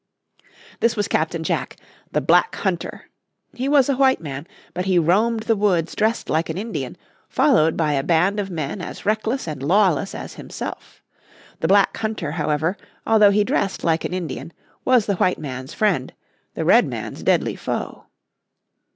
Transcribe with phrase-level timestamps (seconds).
[0.79, 1.75] This was Captain Jack,
[2.11, 3.03] the Black Hunter.
[3.53, 6.97] He was a white man, but he roamed the woods dressed like an Indian,
[7.29, 11.03] followed be a band of men as reckless and lawless as himself.
[11.59, 14.51] The Black Hunter, however, although he dressed like an Indian,
[14.83, 16.11] was the white man's friend,
[16.55, 18.05] the Redman's deadly foe.